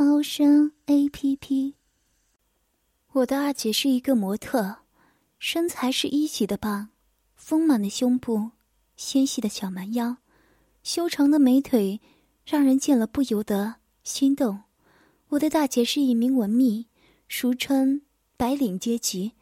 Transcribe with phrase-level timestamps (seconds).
[0.00, 1.74] 猫声 A P P。
[3.14, 4.76] 我的二姐是一个模特，
[5.40, 6.90] 身材是一级的棒，
[7.34, 8.52] 丰满的胸部，
[8.96, 10.18] 纤细的小蛮腰，
[10.84, 12.00] 修长的美腿，
[12.46, 14.62] 让人见了不由得心动。
[15.30, 16.86] 我的大姐是一名文秘，
[17.28, 18.02] 俗称
[18.36, 19.32] 白领阶级，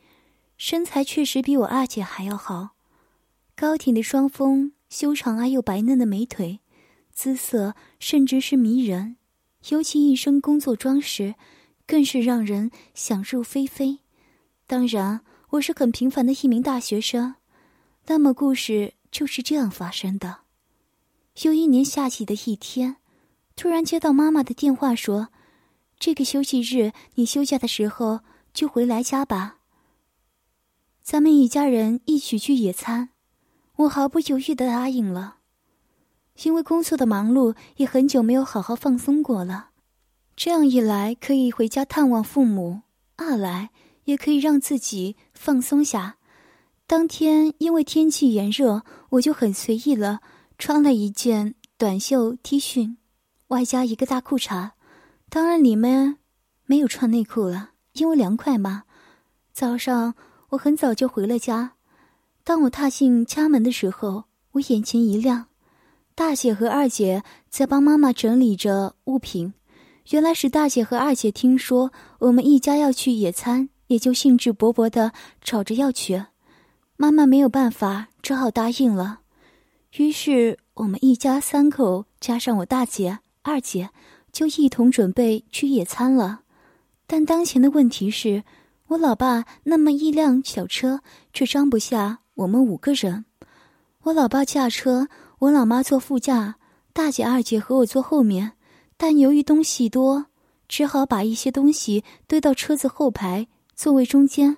[0.56, 2.70] 身材确实比我二姐还要好，
[3.54, 6.60] 高挺的双峰，修长而又白嫩的美腿。
[7.12, 9.18] 姿色甚至是迷人，
[9.70, 11.34] 尤其一身工作装时，
[11.86, 14.00] 更是让人想入非非。
[14.66, 17.34] 当然，我是很平凡的一名大学生。
[18.06, 20.38] 那么，故事就是这样发生的。
[21.42, 22.96] 有一年夏季的一天，
[23.56, 25.28] 突然接到妈妈的电话，说
[25.98, 28.20] ：“这个休息日你休假的时候
[28.54, 29.58] 就回来家吧，
[31.02, 33.10] 咱们一家人一起去野餐。”
[33.76, 35.36] 我毫不犹豫的答应了。
[36.42, 39.70] 因为工作的忙碌，也很久没有好好放松过了。
[40.37, 42.82] 这样一来，可以回家探望父母；
[43.16, 43.70] 二来，
[44.04, 46.16] 也可以让自己放松下。
[46.87, 50.20] 当天因为天气炎热，我就很随意了，
[50.59, 52.96] 穿了一件短袖 T 恤，
[53.48, 54.73] 外加一个大裤衩。
[55.29, 56.18] 当然里面
[56.66, 58.84] 没有穿内裤了，因为凉快嘛。
[59.52, 60.14] 早上
[60.51, 61.73] 我很早就回了家。
[62.45, 65.47] 当我踏进家门的时候，我眼前一亮。
[66.16, 69.53] 大姐和二姐在帮妈妈整理着物品，
[70.09, 76.25] 原来是大姐和二姐听说我们一家要去野餐，也就兴致勃勃的吵着要去。
[76.97, 79.20] 妈妈没有办法，只好答应了。
[79.98, 83.91] 于是我们一家三口加上我大姐、二姐，
[84.32, 86.41] 就一同准备去野餐了。
[87.06, 88.42] 但当前的问题是，
[88.86, 91.02] 我老爸那么一辆小车
[91.34, 93.26] 却装不下我们五个人。
[94.04, 95.08] 我老爸驾车。
[95.41, 96.56] 我老妈坐副驾，
[96.94, 98.52] 大姐、二姐和我坐后面，
[98.97, 100.26] 但由于东西多，
[100.66, 104.56] 只好把一些东西堆到车子后排座位中间。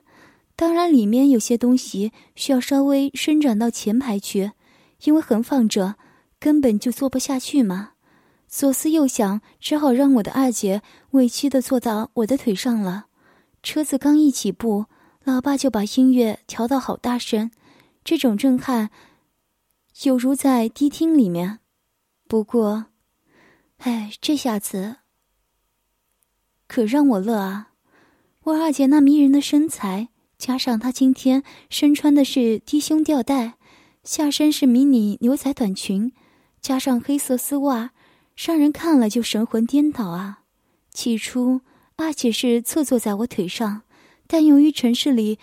[0.55, 4.53] 当然，里面有些东西需要稍微伸展到前排去，
[5.03, 5.97] 因为横放着
[6.39, 7.91] 根本就坐不下去嘛。
[8.47, 13.06] 左思右想，只好让我的二姐委屈的坐到我的腿上了。
[13.65, 14.84] 车子刚一起步，
[15.25, 17.50] 老爸就把音乐调到好大声，
[18.05, 18.91] 这种震撼。
[20.04, 21.59] 有如在迪厅里面，
[22.28, 22.86] 不过，
[23.78, 24.98] 哎，这下子
[26.69, 27.72] 可让我乐啊！
[28.44, 33.54] 我二姐那迷人的身材，加上她今天身穿的是低胸吊带，
[34.04, 36.12] 下身是迷你牛仔短裙，
[36.60, 37.91] 加上黑色丝袜，
[38.36, 40.44] 让人看了就神魂颠倒啊！
[40.92, 41.62] 起初，
[41.97, 43.82] 二姐是侧坐在我腿上，
[44.28, 45.41] 但由于城市里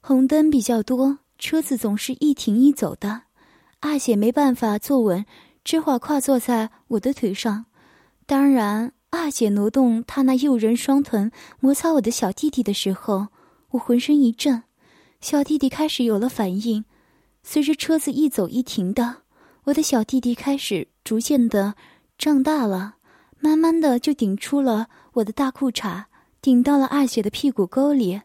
[0.00, 3.22] 红灯比较多，车子总是一停一走的。
[3.80, 5.24] 二姐没办法坐稳，
[5.62, 7.66] 只好跨坐在我的腿上。
[8.26, 13.28] 当然，二姐挪动她那诱人双臀，摩擦我的小弟弟的时候，
[13.70, 14.64] 我浑身一震。
[15.20, 16.84] 小弟弟开始有了反应。
[17.42, 19.18] 随着车子一走一停的，
[19.64, 21.74] 我的小弟弟开始逐渐的
[22.18, 22.96] 胀大了，
[23.38, 26.06] 慢慢的就顶出了我的大裤衩，
[26.42, 28.22] 顶到了二姐的屁股沟里。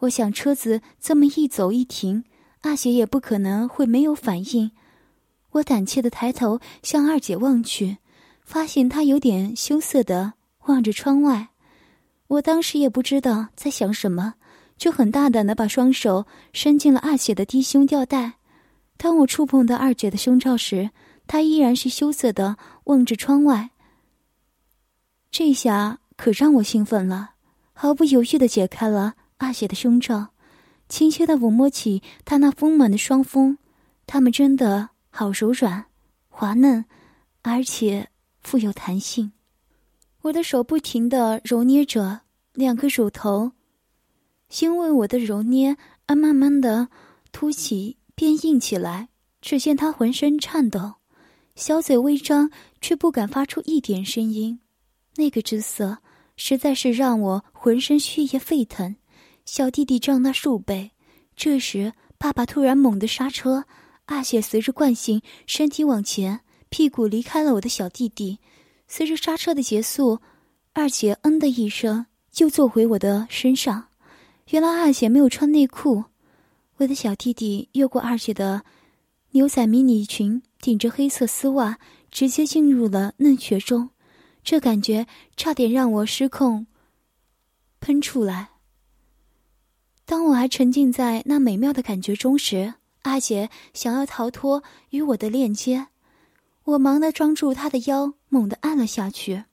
[0.00, 2.24] 我想，车子这么一走一停。
[2.66, 4.72] 二姐也不可能会没有反应。
[5.52, 7.98] 我胆怯的抬头向二姐望去，
[8.42, 10.32] 发现她有点羞涩的
[10.64, 11.50] 望着窗外。
[12.26, 14.34] 我当时也不知道在想什么，
[14.76, 18.32] 就很大胆的把双手伸进了二姐的低胸吊带。
[18.96, 20.90] 当我触碰到二姐的胸罩时，
[21.28, 23.70] 她依然是羞涩的望着窗外。
[25.30, 27.34] 这下可让我兴奋了，
[27.72, 30.28] 毫不犹豫的解开了二姐的胸罩。
[30.88, 33.58] 轻轻的抚摸起她那丰满的双峰，
[34.06, 35.86] 它们真的好柔软、
[36.28, 36.84] 滑嫩，
[37.42, 38.08] 而且
[38.40, 39.32] 富有弹性。
[40.22, 42.20] 我的手不停的揉捏着
[42.52, 43.52] 两个乳头，
[44.60, 46.88] 因为我的揉捏而慢慢的
[47.32, 49.08] 凸起变硬起来。
[49.42, 50.94] 只见他浑身颤抖，
[51.54, 52.50] 小嘴微张，
[52.80, 54.58] 却不敢发出一点声音。
[55.14, 55.98] 那个姿色
[56.36, 58.96] 实在是让我浑身血液沸腾。
[59.46, 60.90] 小弟弟胀大数倍，
[61.36, 63.64] 这时爸爸突然猛地刹车，
[64.04, 68.40] 二姐随着惯性身体往前，屁股离开了我的小弟弟。
[68.88, 70.18] 随着刹车的结束，
[70.72, 73.86] 二姐嗯的一声，就坐回我的身上。
[74.50, 76.02] 原来二姐没有穿内裤，
[76.78, 78.64] 我的小弟弟越过二姐的
[79.30, 81.78] 牛仔迷你裙，顶着黑色丝袜，
[82.10, 83.90] 直接进入了嫩穴中。
[84.42, 85.06] 这感觉
[85.36, 86.66] 差点让我失控，
[87.78, 88.55] 喷出来。
[90.06, 95.88] 当我还沉浸在那美妙的感觉中时，阿姐想要逃脱与我的链接，
[96.62, 99.44] 我忙的抓住她的腰，猛地按了下去。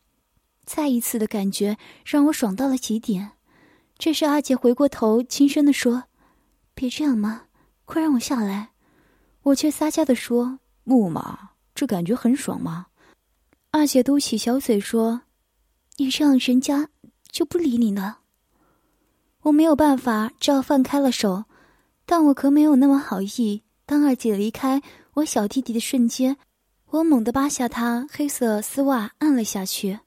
[0.63, 3.31] 再一次的感觉让我爽到了极点。
[3.97, 6.03] 这时，阿姐回过头，轻声地说
[6.75, 7.45] ：“别这样嘛，
[7.85, 8.69] 快让我下来。”
[9.43, 12.87] 我却撒娇地说：“木马，这感觉很爽吗？”
[13.71, 15.23] 阿姐嘟起小嘴说
[15.97, 16.89] ：“你这样，人家
[17.31, 18.19] 就不理你了。”
[19.43, 21.43] 我没有办法，只好放开了手，
[22.05, 23.61] 但我可没有那么好意。
[23.85, 24.81] 当二姐离开
[25.15, 26.37] 我小弟弟的瞬间，
[26.89, 29.99] 我猛地扒下他黑色丝袜，按了下去，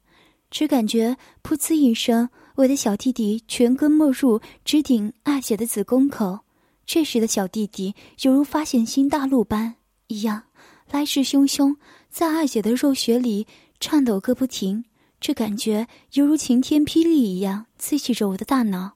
[0.50, 6.41] 只感觉噗呲一声，我的小弟弟全根没入，直顶二姐的子宫口。
[6.87, 9.75] 这时的小弟弟犹如发现新大陆般
[10.06, 10.44] 一样，
[10.91, 11.77] 来势汹汹。
[12.09, 13.47] 在二姐的肉穴里
[13.81, 14.87] 颤抖个不停，
[15.21, 18.96] 这感觉犹如晴天霹雳一样刺激着我的大脑，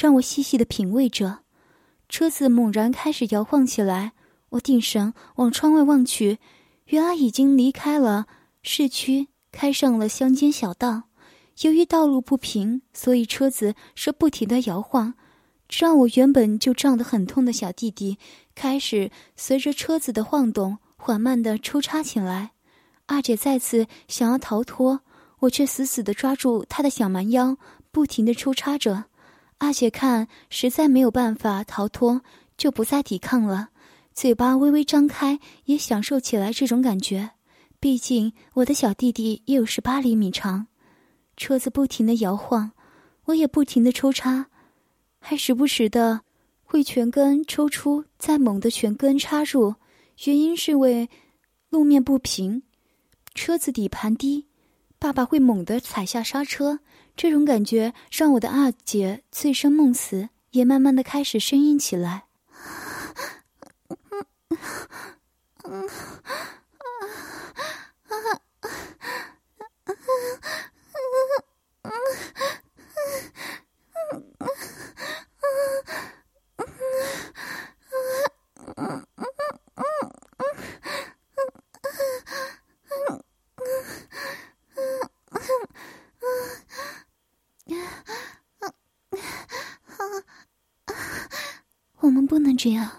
[0.00, 1.40] 让我细细的品味着。
[2.08, 4.12] 车子猛然开始摇晃起来，
[4.50, 6.38] 我定神往窗外望去，
[6.86, 8.26] 原来已经离开了
[8.62, 11.02] 市区，开上了乡间小道。
[11.62, 15.14] 由于道路不平，所以车子是不停的摇晃，
[15.68, 18.18] 这让我原本就胀得很痛的小弟弟
[18.54, 22.52] 开始随着车子的晃动缓慢的抽插起来。
[23.06, 25.00] 二姐再次想要逃脱，
[25.40, 27.56] 我却死死的抓住她的小蛮腰，
[27.90, 29.06] 不停的抽插着。
[29.58, 32.22] 阿姐看实在没有办法逃脱，
[32.56, 33.70] 就不再抵抗了，
[34.14, 37.30] 嘴巴微微张开，也享受起来这种感觉。
[37.80, 40.66] 毕竟我的小弟弟也有十八厘米长。
[41.36, 42.72] 车子不停的摇晃，
[43.26, 44.46] 我也不停的抽插，
[45.20, 46.22] 还时不时的
[46.64, 49.76] 会全根抽出，再猛地全根插入。
[50.24, 51.08] 原因是为
[51.68, 52.64] 路面不平。
[53.34, 54.47] 车子底盘低，
[55.00, 56.80] 爸爸会猛地踩下刹车，
[57.16, 62.24] 这种感觉让我的二姐醉生梦死，也慢慢的开始呻吟起来。
[92.08, 92.90] 我们不能这样，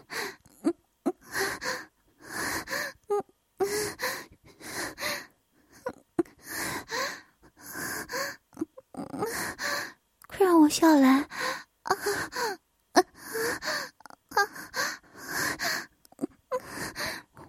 [10.28, 11.28] 快让我下来！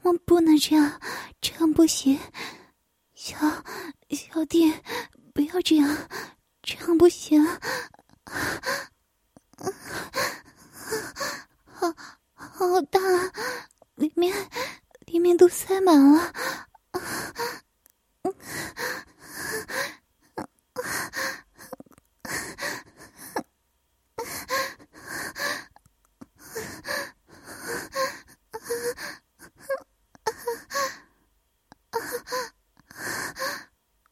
[0.00, 0.98] 我不能这样，
[1.42, 2.18] 这样不行，
[3.14, 3.36] 小
[4.08, 4.72] 小弟，
[5.34, 6.08] 不要这样，
[6.62, 7.46] 这样不行。
[12.60, 13.00] 好大，
[13.94, 14.36] 里面
[15.06, 16.30] 里面都塞满了。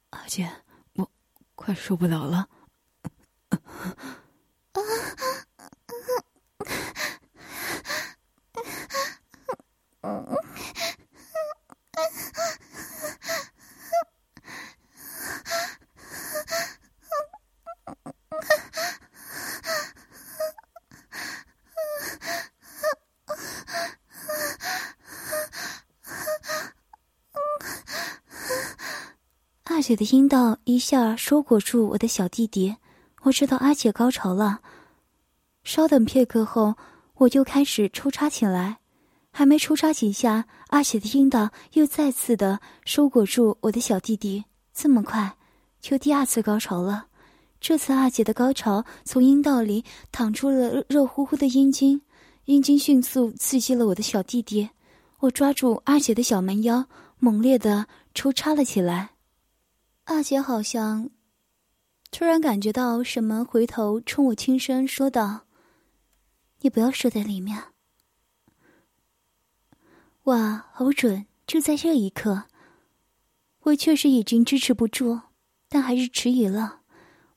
[0.08, 0.50] 阿姐，
[0.94, 1.10] 我
[1.54, 2.48] 快受不了了。
[29.70, 32.76] 二姐的阴道一下收裹住我的小弟弟，
[33.22, 34.60] 我知道阿姐高潮了。
[35.64, 36.74] 稍等片刻后，
[37.14, 38.80] 我就开始抽插起来。
[39.30, 44.44] 还没抽插几下，阿姐的阴道又再次的收裹住我的小弟弟。
[44.74, 45.38] 这么快，
[45.80, 47.06] 就第二次高潮了。
[47.58, 52.02] 这次阿姐的高潮从阴道里淌出了热乎乎的阴茎，
[52.44, 54.68] 阴茎迅速刺激了我的小弟弟。
[55.20, 56.84] 我抓住阿姐的小蛮腰，
[57.18, 59.12] 猛烈的抽插了起来。
[60.08, 61.10] 阿姐好像
[62.10, 65.42] 突然感觉到什么，回头冲我轻声说道
[66.60, 67.62] ：“你不要射在里面。”
[70.24, 71.26] 哇，好准！
[71.46, 72.44] 就在这一刻，
[73.64, 75.20] 我确实已经支持不住，
[75.68, 76.80] 但还是迟疑了。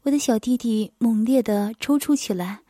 [0.03, 2.61] 我的小弟弟猛烈的抽搐起来，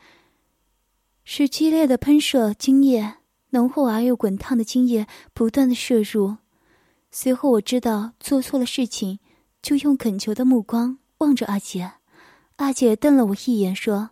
[1.24, 3.18] 是激烈的喷射精液，
[3.52, 6.38] 浓厚而又滚烫的精液不断的射入。
[7.12, 9.20] 随后我知道做错了事情，
[9.62, 11.94] 就用恳求的目光望着阿姐。
[12.58, 14.12] 阿姐瞪了我一眼，说：“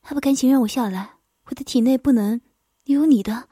[0.00, 1.16] 还不赶紧让我下来！
[1.46, 2.40] 我的体内不能
[2.84, 3.48] 有你的。”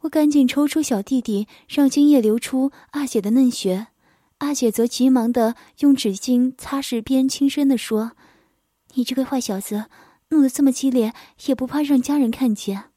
[0.00, 3.88] 我赶紧抽出小弟弟，让精液流出阿姐的嫩穴。
[4.38, 8.12] 阿姐则急忙的用纸巾擦拭，边轻声的说
[8.94, 9.86] ：“你这个坏小子，
[10.28, 11.12] 弄得这么激烈，
[11.46, 12.90] 也不怕让家人看见？”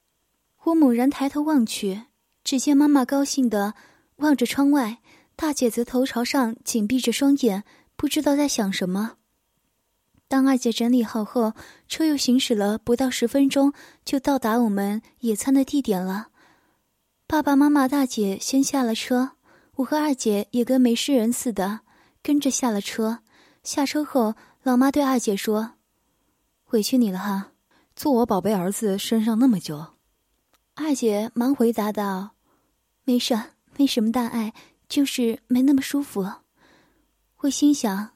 [0.65, 2.03] 我猛然抬头望去，
[2.43, 3.73] 只见妈妈高兴的
[4.17, 4.99] 望着窗外，
[5.39, 7.63] 大姐则头朝上紧闭着双眼，
[7.95, 9.13] 不知道在想什么。
[10.27, 11.53] 当二姐整理好后，
[11.87, 13.71] 车又行驶了不到十分钟，
[14.03, 16.27] 就到达我们野餐的地点了。
[17.25, 19.31] 爸爸妈妈、大姐先下了车。
[19.75, 21.79] 我和二姐也跟没事人似的
[22.21, 23.19] 跟着下了车。
[23.63, 25.75] 下车后，老妈对二姐说
[26.71, 27.53] ：“委屈你了哈，
[27.95, 29.93] 坐我宝贝儿子身上那么久。”
[30.75, 32.31] 二姐忙回答道
[33.05, 33.39] ：“没事，
[33.77, 34.53] 没什么大碍，
[34.89, 36.29] 就是没那么舒服。”
[37.41, 38.09] 我心想：“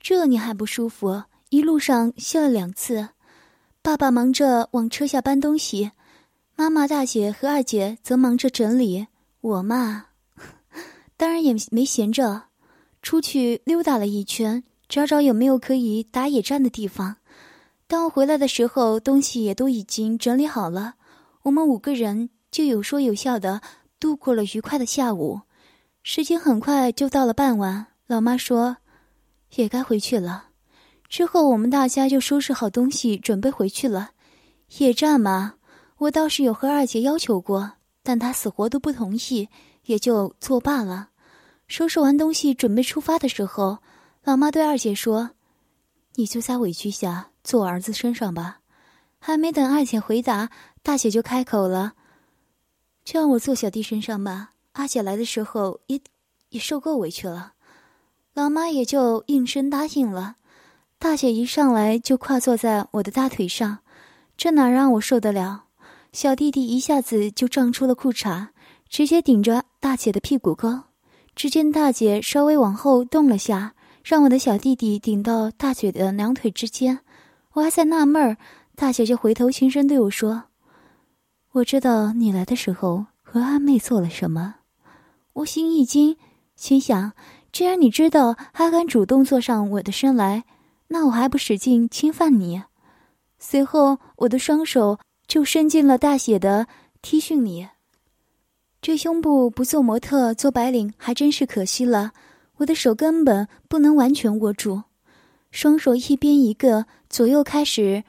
[0.00, 1.24] 这你还不舒服？
[1.50, 3.08] 一路上谢了两次。”
[3.82, 5.90] 爸爸忙着往车下搬东西，
[6.56, 9.08] 妈妈、大姐和二姐则忙着整理。
[9.42, 10.06] 我嘛。
[11.18, 12.44] 当然也没闲着，
[13.02, 17.16] 出去溜达了一圈，找找有没有可以打野战的地方。
[17.86, 20.94] 当我回来的时候，东西也都已经整理好了。
[21.42, 23.60] 我们五个人就有说有笑的
[24.00, 25.42] 度过了愉快的下午。
[26.06, 28.76] 时间很快就到了傍晚，老妈说
[29.54, 30.50] 也该回去了。
[31.08, 34.10] 之后我们大家就收拾好东西，准备回去了。
[34.76, 35.54] 野战嘛，
[35.96, 39.48] 我倒是有和二姐要求过，但她死活都不同意。
[39.84, 41.08] 也就作罢了。
[41.68, 43.78] 收拾完东西，准备出发的时候，
[44.24, 45.30] 老妈对二姐说
[46.16, 48.60] ：“你就再委屈下，坐我儿子身上吧。”
[49.18, 50.50] 还没等二姐回答，
[50.82, 51.94] 大姐就开口了
[53.04, 56.00] ：“就让我坐小弟身上吧。”阿姐来的时候也
[56.50, 57.54] 也受够委屈了，
[58.32, 60.36] 老妈也就应声答应了。
[61.00, 63.78] 大姐一上来就跨坐在我的大腿上，
[64.36, 65.64] 这哪让我受得了？
[66.12, 68.48] 小弟弟一下子就胀出了裤衩。
[68.86, 70.82] 直接顶着大姐的屁股沟，
[71.34, 77.00] 只见大姐稍微往后动了下，让我的小弟弟顶到大姐的两腿之间。
[77.54, 78.36] 我还在纳闷儿，
[78.76, 80.44] 大姐就回头轻声对我说
[81.52, 84.56] ：“我知道你来的时候和阿妹做了什么。”
[85.34, 86.16] 我心一惊，
[86.54, 87.12] 心想：
[87.52, 90.44] 既然你知道，还敢主动坐上我的身来，
[90.88, 92.62] 那我还不使劲侵犯你？
[93.38, 96.68] 随后，我的双手就伸进了大姐的
[97.02, 97.66] T 恤里。
[98.80, 102.12] 这胸部不做模特做白领还真是可惜了，
[102.58, 104.84] 我的手根本不能完全握住，
[105.50, 108.04] 双手一边一个左右开始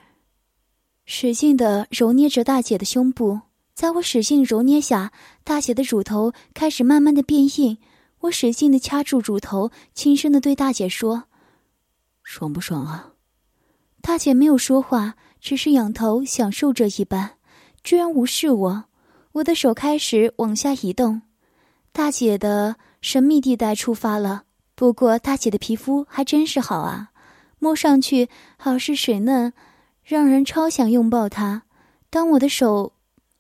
[1.06, 3.40] 使劲的揉捏着大姐的胸部，
[3.76, 5.12] 在我使劲揉捏下，
[5.44, 7.78] 大姐的乳头开始慢慢的变硬，
[8.22, 11.26] 我使劲的掐住乳头，轻声的对大姐说
[12.24, 13.12] ：“爽不爽啊？”
[14.02, 17.32] 大姐没有说话，只是仰头享受着一般，
[17.84, 18.86] 居然无视我。
[19.34, 21.24] 我的手开始往下移动，
[21.92, 24.44] 大姐的神秘地带出发了。
[24.74, 27.10] 不过大姐的皮肤还真是好啊，
[27.60, 29.52] 摸上去好是水嫩，
[30.02, 31.64] 让人超想拥抱她。
[32.10, 32.94] 当我的手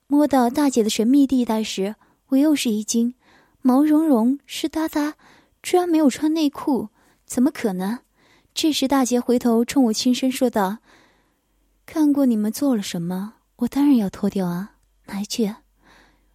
[0.08, 1.96] 摸到大姐的神秘地带时，
[2.28, 3.16] 我又是一惊，
[3.62, 5.16] 毛茸茸、湿哒哒，
[5.64, 6.90] 居然没有穿内裤，
[7.26, 8.00] 怎么可能？
[8.54, 10.78] 这时大姐回头冲我轻声说道
[11.88, 15.56] ：“看过你们做了什么，我当然要脱掉啊，来去。”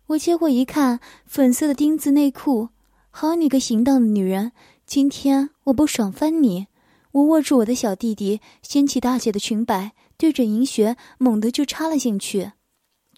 [0.09, 2.71] 我接过一看，粉色的丁字内裤，
[3.11, 4.51] 好你个行当的女人！
[4.85, 6.67] 今天我不爽翻你！
[7.13, 12.51] 我握住我的小弟弟，掀起大姐的裙摆，对着银穴猛地就插了进去，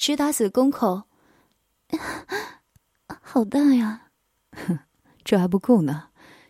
[0.03, 1.05] 直打死宫口，
[3.23, 4.09] 好大呀！
[4.51, 4.81] 哼，
[5.23, 6.09] 这还不够呢，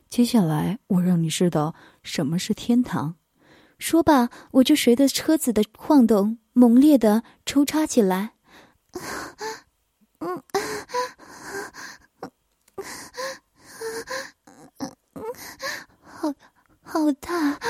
[0.08, 3.16] 接下来我让你知道什么是天堂。
[3.78, 8.32] 说罢，我就随着车子的晃动，猛烈的抽插起来。
[10.20, 10.42] 嗯，
[16.00, 16.32] 好，
[16.80, 17.60] 好大，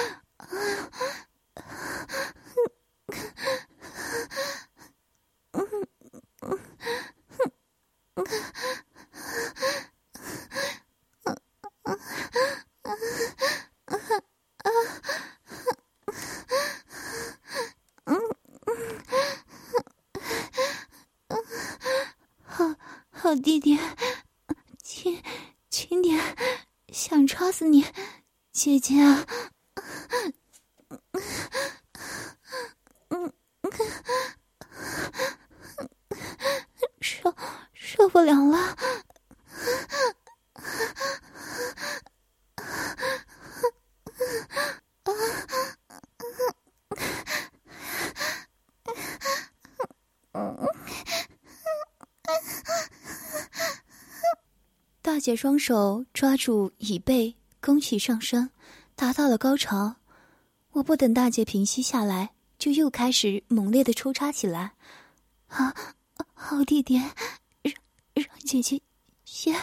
[23.35, 23.79] 弟弟，
[24.83, 25.23] 轻
[25.71, 26.21] 轻点，
[26.93, 27.85] 想插死你，
[28.53, 29.27] 姐姐啊！
[38.13, 38.77] 不了了。
[55.13, 58.49] 大姐双手抓住椅背，弓起上身，
[58.97, 59.97] 达到了高潮。
[60.71, 64.73] 我不等大姐平息下来，就又开始猛烈的抽插起来。
[65.49, 65.75] 啊，
[66.33, 67.75] 好弟弟，让
[68.15, 68.81] 让姐姐
[69.27, 69.53] 先。
[69.53, 69.61] 越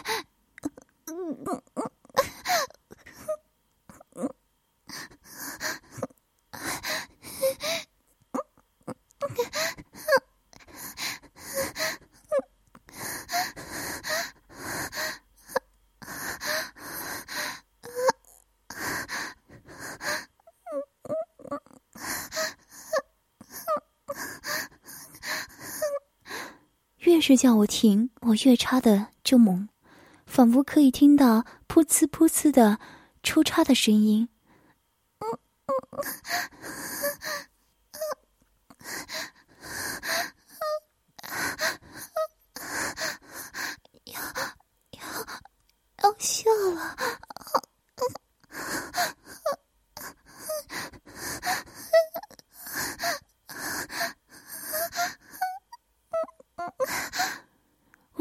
[27.29, 29.69] 是叫我停，我越插的就猛，
[30.25, 32.79] 仿佛可以听到噗呲噗呲的
[33.21, 34.27] 出插的声音。
[44.05, 44.19] 要
[44.89, 45.01] 要
[46.01, 47.18] 要笑了！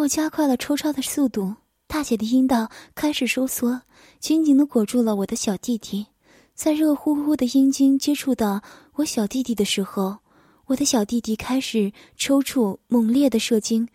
[0.09, 1.55] 加快了抽插的速度，
[1.87, 3.83] 大姐的阴道开始收缩，
[4.19, 6.07] 紧紧的裹住了我的小弟弟。
[6.55, 8.63] 在热乎乎的阴茎接触到
[8.95, 10.19] 我小弟弟的时候，
[10.67, 13.89] 我的小弟弟开始抽搐，猛烈的射精，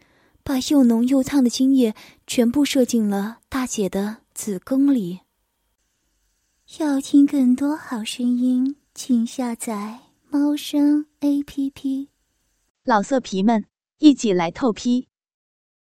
[0.43, 1.93] 把又浓又烫的精液
[2.25, 5.19] 全部射进了大姐的子宫里。
[6.79, 12.07] 要听更多好声音，请下载猫声 A P P。
[12.85, 13.65] 老色皮们，
[13.99, 15.07] 一起来透批！